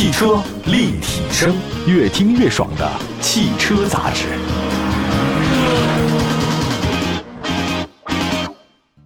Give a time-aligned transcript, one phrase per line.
[0.00, 1.54] 汽车立体声，
[1.86, 4.28] 越听越爽的汽车杂志。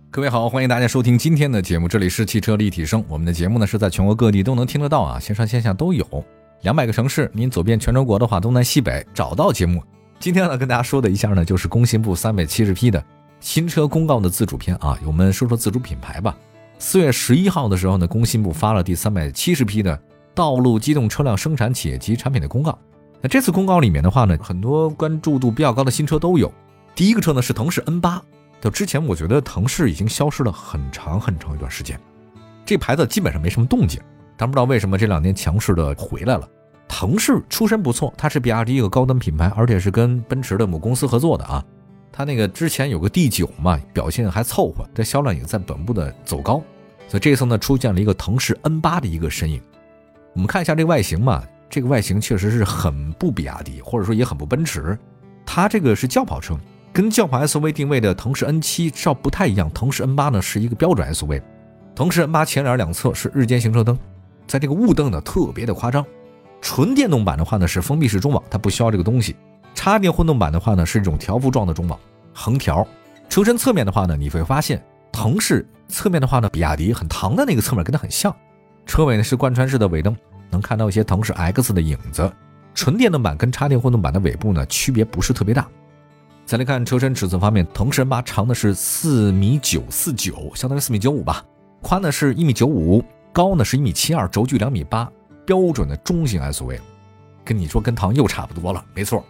[0.08, 3.04] 各位好，欢迎大家收听今天的节目，这里是汽车立体声。
[3.08, 6.06] 我们的节目呢是在全国各地都能听得到啊，线上线下都有，
[6.62, 9.82] 两百个城市，您走遍全中国的话，东南西北找到节目。
[10.20, 13.04] 今天呢，跟大家说的一下呢，就是工信部三百七十批的
[13.40, 14.96] 新车公告的自主篇啊。
[15.04, 16.36] 我们说说自主品牌吧。
[16.78, 20.00] 四月十一号的时候呢，工信部发了第三百七十批的
[20.34, 22.78] 道路机动车辆生产企业及产品的公告。
[23.20, 26.52] 那这次公告里面的话呢，很多关注度比较高的新车都有。
[26.94, 28.22] 第一个车呢是腾势 N 八，
[28.60, 31.98] 就之前我觉得腾势已经消失了很长很长一段时间，
[32.64, 34.00] 这牌子基本上没什么动静，
[34.36, 36.48] 但不知道为什么这两年强势的回来了。
[36.86, 41.64] 腾势出身不错，它是比亚迪一个高端品牌，而且是跟奔驰的母公司合作的啊。
[42.12, 46.62] 它那个之前有个 D 九嘛，表现还凑合，但销量也在稳步的走高。
[47.08, 49.60] 所以这次呢，出现了一个腾势 N 八的一个身影。
[50.34, 54.98] 我们看一下这个外形嘛，这个外形确实是很不比亚迪，或者说也很不奔驰。
[55.46, 56.56] 它这个是轿跑车，
[56.92, 59.70] 跟轿跑 SUV 定位的腾势 N 七稍不太一样。
[59.70, 61.40] 腾势 N 八呢是一个标准 SUV，
[61.94, 63.96] 腾势 N 八前脸两侧是日间行车灯，
[64.46, 66.04] 在这个雾灯呢特别的夸张。
[66.60, 69.36] 纯电动版的话呢是封闭式中网，它不需要这个东西。
[69.74, 71.98] 插电混动版的话呢是一种条幅状的中网，
[72.32, 72.86] 横条。
[73.28, 74.82] 车身侧面的话呢，你会发现
[75.12, 78.34] 腾势侧面的话呢，比亚迪很唐的那个侧面跟它很像。
[78.86, 80.16] 车尾呢是贯穿式的尾灯，
[80.50, 82.30] 能看到一些腾势 X 的影子。
[82.74, 85.66] 纯电动版跟插电混动版的尾部呢区别不是特别大。
[86.44, 91.44] 再来看车身尺寸方面，腾势 N 八长的是四米九四九，相当于四米九五吧，
[91.80, 95.10] 宽呢是一米九五，高呢是一米七二，轴距两米八。
[95.46, 96.78] 标准的中型 SUV，
[97.44, 99.22] 跟你说跟唐又差不多了，没错。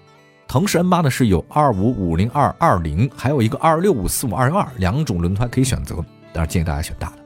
[0.47, 5.97] 腾势 N 八呢是有二五五零二二零，还有一个二六五四五二幺二两种轮胎可以选择，
[6.33, 7.24] 但是建议大家选大的。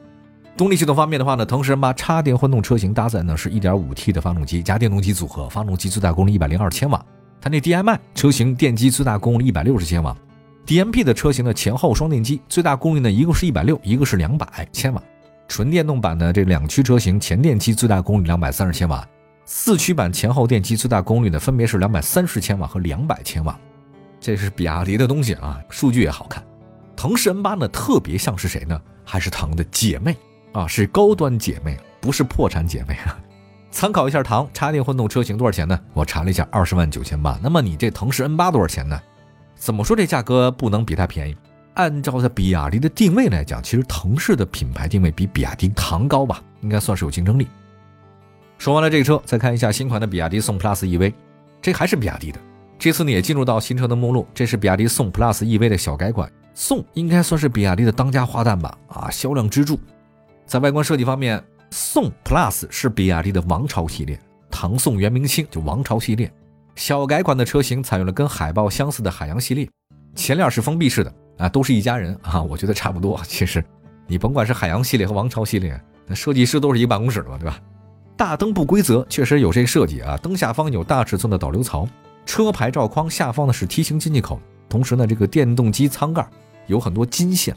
[0.58, 7.00] 动力系统方面的话呢，腾势 N 八插电混动车型搭载呢是 1.5T 的发动机加电动机组合，发动机最大功率一百零二千瓦。
[7.40, 10.16] 它那 DMI 车型电机最大功率一百六十千瓦
[10.66, 15.00] ，DMP 的车型的前后双电机最大功率呢一个是一百六，一个是两百千瓦。
[15.46, 19.06] 纯电动版的这两驱车型前电机最大功率两百三十千瓦，
[19.44, 23.56] 四驱版前后电机最大功率呢分别是两百三十千瓦和两百千瓦。
[24.20, 26.42] 这是比亚迪的东西啊，数据也好看。
[26.96, 28.76] 腾势 N 八呢特别像是谁呢？
[29.04, 30.16] 还是唐的姐妹
[30.52, 33.18] 啊，是高端姐妹，不是破产姐妹啊。
[33.70, 35.78] 参考一下唐插电混动车型多少钱呢？
[35.92, 37.38] 我查了一下，二十万九千八。
[37.42, 39.00] 那么你这腾势 N 八多少钱呢？
[39.54, 41.36] 怎么说这价格不能比它便宜？
[41.74, 47.46] 按照它比亚迪的定位来讲，其实腾势的品牌定位比比亚迪唐高吧，应该算是有竞争力。
[48.56, 51.12] 说完了这个车，再看一下新款的比亚迪宋 PLUS EV，
[51.60, 52.40] 这还是比亚迪的。
[52.78, 56.28] 这次呢也进入到新车的目录，这是比亚迪宋 PLUS EV 的小改款。
[56.54, 59.78] 宋应该算是比亚迪的当家花旦吧，啊，销量支柱。
[60.48, 64.18] 在外观设计方面，宋 PLUS 是比亚迪的王朝系列，
[64.50, 66.32] 唐宋元明清就王朝系列。
[66.74, 69.68] 小改款的车型采用了跟海豹相似的海洋系列，
[70.14, 71.14] 前脸是封闭式的。
[71.36, 73.20] 啊，都是一家人啊，我觉得差不多。
[73.26, 73.62] 其实，
[74.06, 77.60] 你甭管是海洋系列和王朝系列，那设计师都是一个办公室的嘛，对吧？
[78.16, 80.16] 大灯不规则，确实有这个设计啊。
[80.16, 81.86] 灯下方有大尺寸的导流槽，
[82.24, 86.26] 车牌照框下方呢是梯形进气口，同时呢，这个电动机舱盖
[86.68, 87.54] 有很多金线，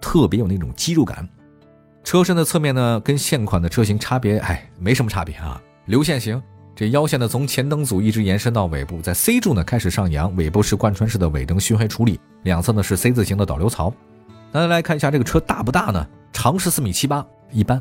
[0.00, 1.26] 特别有那种肌肉感。
[2.04, 6.40] 车身的侧面呢，跟现款的车型差别，哎，没什么差别啊，流线型。
[6.74, 13.92] 这腰线呢，从前灯组一直延伸到尾部，在 C 柱呢开始上扬，尾部是贯穿式的尾灯熏黑处理，两侧呢是 C 字形的导流槽。
[14.50, 16.06] 那来看一下这个车大不大呢？
[16.32, 17.78] 长是四米七八，一般；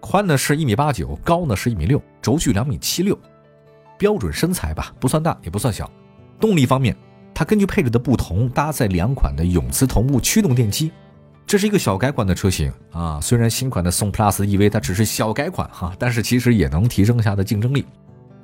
[0.00, 3.18] 宽呢是一米八九，高呢是一米六，轴距两米七六，
[3.98, 5.90] 标准身材吧，不算大也不算小。
[6.38, 6.94] 动力方面，
[7.34, 10.92] 它根据配置的不同，搭载两款的永磁同步驱动电机。
[11.48, 17.86] 这是一个小改款的车型啊，虽然新款的宋 PLUS EV 它只是小改款哈，但是其实也能提升它的竞争力。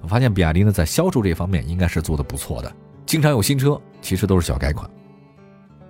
[0.00, 4.88] 我发现比亚迪呢在销售这方面应该是做的不错的，经常有新车，其实都是小改款。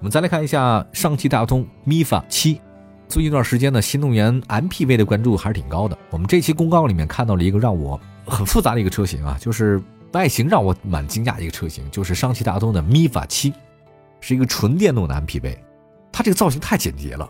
[0.00, 2.60] 我们再来看一下上汽大通 MIFA 七，
[3.06, 5.96] 最近一段时间呢，新能源 MPV 的关注还是挺高的。
[6.10, 9.80] 我们这期公告里面看到了一个让我很复杂的一个车型啊，就是
[10.10, 13.54] 外形让我蛮惊讶的一个车型，就是上汽大通的 MIFA 七，
[14.20, 15.56] 是一个纯电动的 MPV，
[16.16, 17.28] 它这个造型太简洁了，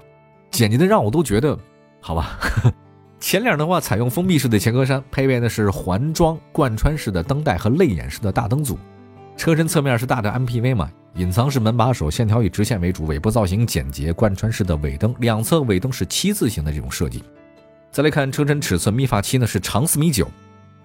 [0.50, 1.58] 简洁的让我都觉得，
[2.02, 2.38] 好吧。
[3.18, 8.78] 前脸的话，采用封闭式的前格栅，配备的是环装贯穿式的灯带和泪眼式的大灯组。
[9.38, 17.24] 车身侧面是大的 MPV 嘛，隐藏式门把手，线条以直线为主，尾部造型简洁，贯穿式的尾灯，两侧尾灯是七字形的这种设计。
[17.90, 20.28] 再来看车身尺寸，米法七呢是长四米九，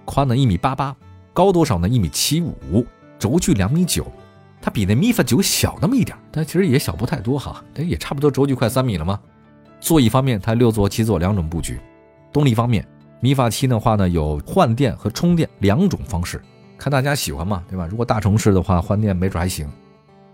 [0.05, 0.95] 宽呢一米八八，
[1.33, 2.85] 高多少呢一米七五，
[3.19, 4.09] 轴距两米九，
[4.61, 9.19] 它比那米法九小那么一点，但其实也小不太多哈，但也差不多轴距快三米了吗？
[9.79, 11.79] 座椅方面，它六座七座两种布局。
[12.33, 12.85] 动力方面，
[13.21, 16.41] 米法七的话呢，有换电和充电两种方式，
[16.77, 17.87] 看大家喜欢嘛，对吧？
[17.89, 19.67] 如果大城市的话，换电没准还行。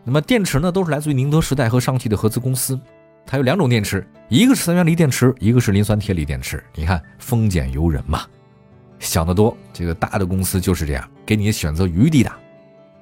[0.03, 2.79] 那么电池呢，都是来自于宁德时代和上汽的合资公司，
[3.25, 6.63] 它有两种电池，一个是三元锂电池，一个是磷酸铁锂电池。
[6.73, 8.21] 你看，丰俭由人嘛，
[8.99, 9.55] 想得多。
[9.71, 12.37] 这个大的公司就是这样，给你选择余地大。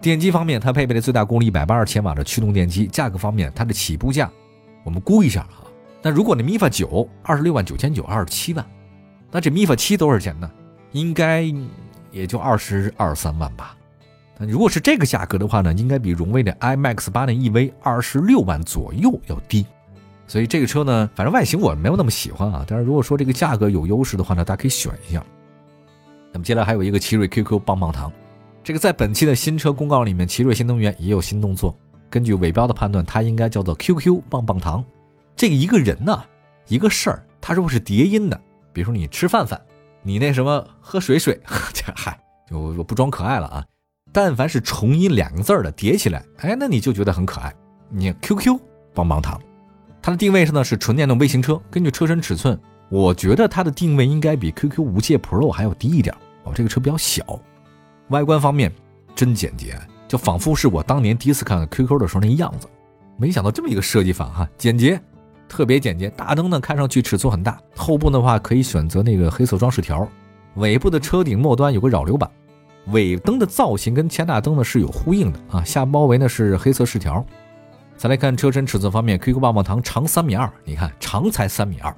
[0.03, 2.85] 电机方面，它配备的最大功率一百八十千瓦的驱动电机。
[2.87, 4.29] 价格方面，它的起步价，
[4.83, 5.63] 我们估一下哈。
[6.01, 8.65] 那如果你米法九二十六万九千九，二十七万。
[9.31, 10.51] 那这米法七多少钱呢？
[10.91, 11.45] 应该
[12.11, 13.77] 也就二十二三万吧。
[14.37, 19.65] 那如果是这个价格的话呢，应该比荣威的 iMax 八零 EV 二十六万左右要低。
[20.27, 22.65] 所以这个车呢，反正外形我没有那么喜欢啊。
[22.67, 25.23] 但是如果说这个价格有优势的话呢，大家可以选一下。
[26.33, 28.11] 那么接下来还有一个奇瑞 QQ 棒棒糖，
[28.63, 31.77] 这个在本期的新车公告里面，奇瑞新能源也有新动作。
[32.09, 34.81] 根据尾标的判断，它应该叫做 QQ 棒棒糖。
[35.35, 36.23] 这个一个人呢，
[36.67, 38.41] 一个事儿，它如果是叠音的。
[38.71, 39.59] 比如说你吃饭饭，
[40.01, 41.37] 你那什么喝水水，
[41.73, 42.17] 这嗨，
[42.49, 43.65] 就不装可爱了啊！
[44.13, 47.53] 但凡是重音两个字儿的叠起来，哎，那你就觉得很可爱。
[47.89, 48.57] 你 QQ
[48.93, 49.37] 棒棒糖，
[50.01, 52.57] 它的定位是呢是纯电动微型车，根据车身尺寸，
[52.87, 56.53] 我觉得它的定位应该比 QQ 无界 Pro 还要低一点哦。
[56.55, 57.23] 这个车比较小，
[58.13, 58.71] 外观方面
[59.15, 59.75] 真简洁，
[60.07, 62.67] 就仿佛是我当年第一次看 QQ 的时候那样子。
[63.17, 65.01] 没想到这么一个设计法哈，简洁。
[65.49, 70.07] 特别简洁，大灯呢看上去尺寸很大，后部的话可以选择那个黑色装饰条，
[70.57, 72.29] 尾部的车顶末端有个扰流板，
[72.87, 77.25] 尾灯的造型跟前大灯呢是有呼应的啊，下包围呢是黑色饰条。
[77.97, 81.95] 再来看车身尺寸方面，QQ 棒棒糖长三米二，你看长才三米二，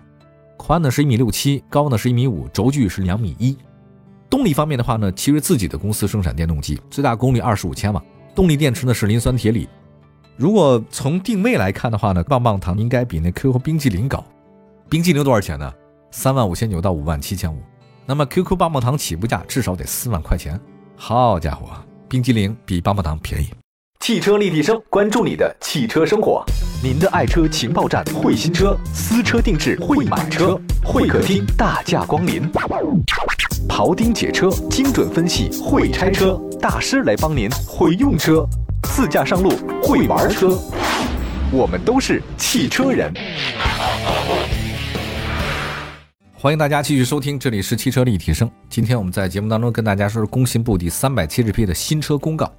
[0.56, 3.58] 宽呢是一米六七，高呢是一米五，轴距是两米一。
[4.36, 8.04] 动力方面的话呢，奇瑞自己的公司生产电动机，最大功率二十五千瓦，
[8.36, 9.66] 动力电池呢是磷酸铁锂。
[10.36, 14.22] 如果从定位来看的话呢，棒棒糖应该比那 QQ 冰淇淋高。
[14.90, 15.74] 冰激凌多少钱呢？
[16.12, 17.58] 三万五千九到五万七千五。
[18.06, 20.60] 那么 QQ 棒棒糖起步价至少得四万块钱。
[20.98, 21.70] 好家伙，
[22.10, 23.48] 冰激凌比棒棒糖便宜。
[24.06, 26.46] 汽车立体声，关注你的汽车生活。
[26.84, 32.48] 您的爱车情报站，会新车，私车定制，会买车，会客厅大驾光临。
[33.68, 38.48] 庖丁解车，精准分析，会拆车大师来帮您，会用车。
[38.84, 40.56] 自驾上路会玩车，
[41.52, 43.12] 我们都是汽车人。
[46.36, 48.48] 欢迎大家继续收听，这里是汽车立体声。
[48.70, 52.54] 今天我们在节目当中跟大家说说，工信部第三百七十批的新车公告，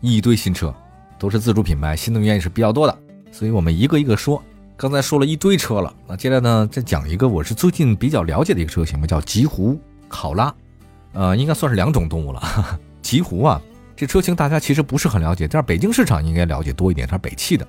[0.00, 0.72] 一堆新车，
[1.22, 2.98] 都是自主品牌，新能源也是比较多的，
[3.30, 4.42] 所以我们一个一个说。
[4.76, 9.78] 刚才说了一堆车了，那接下来呢，再讲一个我是最近比较了解的一个车型吧，叫极狐
[10.08, 10.52] 考拉，
[11.12, 12.80] 呃，应该算是两种动物了。
[13.02, 13.62] 极狐啊。
[13.94, 17.64] 这车型大家其实不是很了解，但是北京市场应该了解多一点，它是北汽的。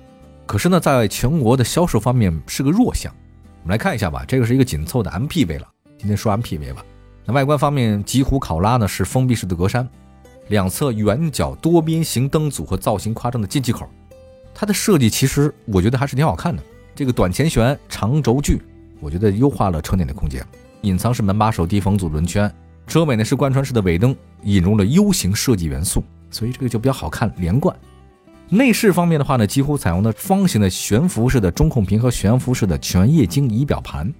[0.46, 3.14] 可是呢，在全国的销售方面是个弱项。
[3.62, 5.68] 我们来看一下吧，这个是一个紧凑的 MPV 了。
[5.96, 6.84] 今天说 MPV 吧。
[7.24, 9.86] 那外观方面，极狐考拉呢是封闭式的格栅，
[10.48, 13.88] 两侧圆角多边形灯组和造型夸张的进气口。
[14.54, 16.62] 它的设计其实我觉得还是挺好看的。
[16.94, 18.62] 这个短前悬、长轴距，
[19.00, 20.46] 我觉得优化了车内的空间。
[20.82, 22.52] 隐藏式门把手、低风阻轮圈，
[22.86, 26.04] 车尾呢是贯穿式的尾灯，引入了 U 型设计元素。
[26.30, 27.74] 所以这个就比较好看，连贯。
[28.48, 34.12] 内饰方面的话呢，几乎采用的方形的悬浮式的中控屏和悬浮式的全液晶仪表盘，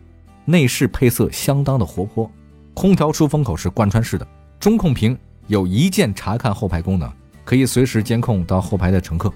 [0.45, 2.31] 内饰配色相当的活泼。
[2.73, 4.27] 空调出风口是贯穿式的，
[4.59, 5.17] 中控屏
[5.47, 7.11] 有一键查看后排功能，
[7.45, 9.33] 可以随时监控到后排的乘客。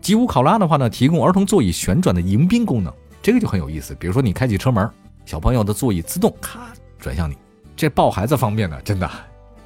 [0.00, 2.92] 吉普考拉的话呢，提供儿童座椅旋转的迎宾功能，
[3.22, 3.94] 这个就很有意思。
[3.94, 4.88] 比如说你开启车门，
[5.24, 6.60] 小朋友的座椅自动咔
[6.98, 7.36] 转向你，
[7.76, 9.10] 这抱孩子方便呢，真的，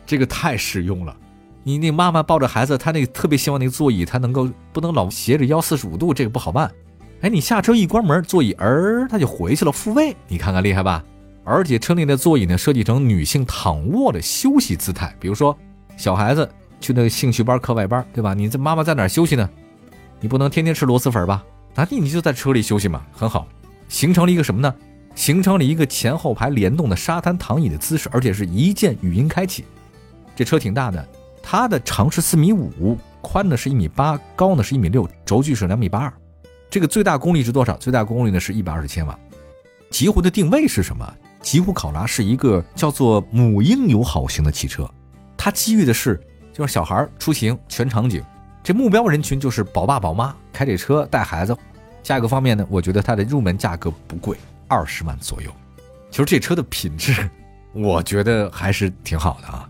[0.06, 1.16] 这个太实用了。
[1.62, 6.70] 你那妈妈抱着孩子，她那个特别希望那个座椅，它能够不能老斜着腰四十五度，这个不好办。
[7.20, 11.04] 哎，你下车一关门，座椅儿它就回去了，复位，你看看厉害吧？
[11.44, 15.14] 而且车内的座椅呢，设计成女性躺卧的休息姿态。
[15.18, 15.56] 比如说，
[15.96, 16.48] 小孩子
[16.80, 18.34] 去那个兴趣班、课外班，对吧？
[18.34, 19.48] 你这妈妈在哪休息呢？
[20.20, 21.44] 你不能天天吃螺蛳粉吧？
[21.74, 23.46] 那你你就在车里休息嘛，很好，
[23.88, 24.74] 形成了一个什么呢？
[25.14, 29.64] 形成了一个前后排联动的沙滩躺椅的姿势，而且是一键语音开启。
[30.34, 31.06] 这车挺大的。
[31.42, 36.12] 它的长是四米五，宽呢是一米八，高呢是一米六，轴距是两米八二。
[36.70, 37.76] 这个最大功率是多少？
[37.76, 39.18] 最大功率呢是一百二十千瓦。
[39.90, 41.14] 极狐的定位是什么？
[41.42, 44.88] 极狐考拉是一个叫做母婴友好型的汽车，
[45.36, 46.18] 它基于的是
[46.52, 48.22] 就是小孩出行全场景，
[48.62, 51.54] 这目标人群就是宝爸宝妈开这车带孩子。
[52.02, 54.36] 价格方面呢，我觉得它的入门价格不贵，
[54.68, 55.50] 二十万左右。
[56.10, 57.28] 其实这车的品质，
[57.72, 59.68] 我觉得还是挺好的啊。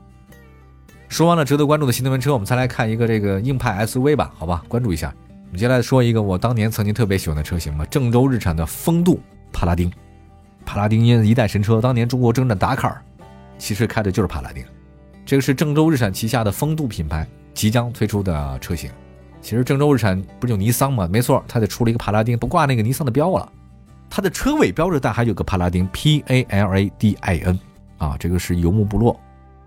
[1.08, 5.14] 说完了值得关注的新能源车，我们再来看一个这个硬派 SUV 吧，好吧，关注一下。
[5.28, 9.20] 我们接下来说一个我当年曾经特别喜欢的车型吧，郑州日产的风度
[9.52, 9.92] 帕拉丁。
[10.64, 13.02] 帕拉丁因一代神车，当年中国征战达喀尔，
[13.59, 14.64] 其实开的就是帕拉丁。
[15.25, 18.90] 这个是郑州日产旗下的风度品牌即将推出的车型。
[19.40, 21.09] 其实郑州日产不就尼桑吗？
[21.11, 23.52] 没错，它就出了一个帕拉丁，不挂那个尼桑的标了。
[24.09, 27.59] 它的车尾标志带还有个帕拉丁 P A L A D I N
[27.99, 29.19] 啊，这个是游牧部落。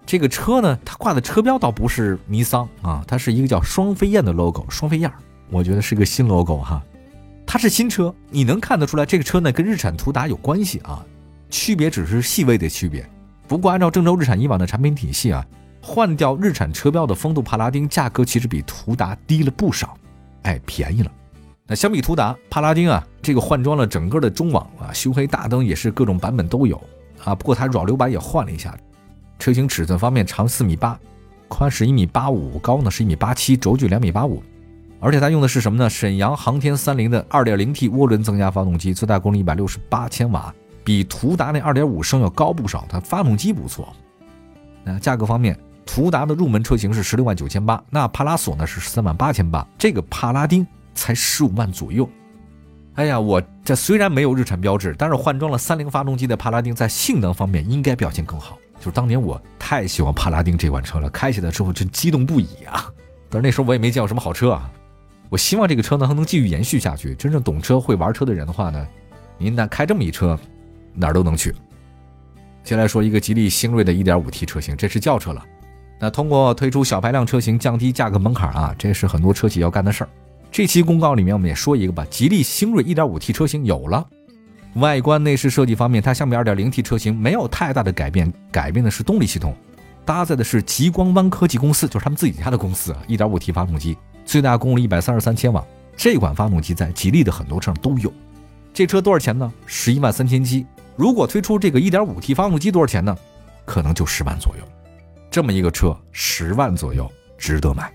[0.06, 5.12] 这个车呢，它挂的车标倒不是尼桑啊，它是一个叫双飞燕的 logo，双飞燕，
[5.50, 6.82] 我觉得是个新 logo 哈。
[7.56, 11.02] 它是新车，你能看得出来这个车呢跟日产途达有关系啊，
[11.50, 13.10] 区别只是细微的区别。
[13.48, 15.46] 不过按照郑州日产以往的产品体系啊。
[15.82, 19.98] 换掉日产车标的风度帕拉丁，价格其实比途达低了不少，
[20.42, 21.10] 哎，便宜了。
[21.66, 26.76] 那相比途达，帕拉丁啊，这个换装了整个的中网啊，熏黑大灯也是各种版本都有
[27.24, 27.34] 啊。
[27.34, 28.78] 不过它扰流板也换了一下。
[29.40, 31.00] 车型尺寸方面，长四米八，
[31.48, 34.44] 宽是一米八五，高呢是一米八七，轴距两米八五。
[35.06, 35.88] 而且它用的是什么呢？
[35.88, 40.52] 沈阳航天三菱的二点零 T 涡轮增压发动机，最大功率一百六十八千瓦，
[40.84, 42.84] 比途达那二点五升要高不少。
[42.90, 43.88] 它发动机不错。
[44.84, 45.56] 那价格方面。
[45.86, 52.10] 途达的入门车型是十六万九千八，那帕拉索呢是十三万八千八，这个帕拉丁才十五万左右。
[52.96, 58.58] 哎呀，我这虽然没有日产标志，但是换装了三菱发动机的帕拉丁，在性能方面应该表现更好。
[58.80, 62.92] 就是当年我太喜欢帕拉丁这款车了，开起来之后真激动不已啊！
[63.30, 64.72] 但是那时候我也没见过什么好车啊。
[65.36, 67.14] 我希望这个车呢还能继续延续下去。
[67.16, 68.88] 真正懂车、会玩车的人的话呢，
[69.38, 70.40] 您那开这么一车，
[70.94, 71.54] 哪儿都能去。
[72.64, 75.46] 先来说一个吉利星瑞的 1.5T 车型，这是轿车了。
[76.00, 80.10] 那通过推出小排量车型，降低价格门槛啊，这是很多车企要干的事儿。
[80.50, 84.08] 这期公告里面我们也说一个吧，吉利星瑞 1.5T 车型有了，
[84.76, 89.54] 外观内饰设计方面，它相比 2.0T 车型没有太大的改变，改变的是动力系统，
[90.06, 95.64] 搭载的是极光湾科技公司，就是他们自己家的公司啊，1.5T 发动机，最大功率133千瓦，
[95.96, 98.12] 这款发动机在吉利的很多车上都有。
[98.74, 99.52] 这车多少钱呢？
[99.66, 100.66] 十一万三千七。
[100.98, 103.16] 如果推出这个 1.5T 发动机多少钱呢？
[103.66, 104.64] 可能就十万左右。
[105.32, 107.92] 这么一个车，十万左右，值得买。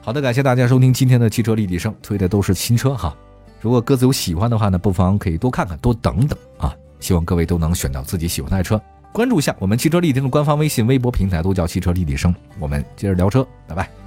[0.00, 3.16] 好的，感谢大家收听今天的汽车立体声，推的都是新车哈。
[3.60, 6.74] 如果各自有喜欢的话呢，不妨可以多看看，多等等啊。
[6.98, 8.80] 希望各位都能选到自己喜欢的爱车，
[9.12, 12.34] 关注一下我们汽车立体声的官方微信、微博平台，都叫汽车立体声。
[12.58, 14.01] 我们接着聊车，拜拜。